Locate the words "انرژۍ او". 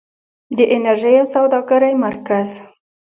0.75-1.27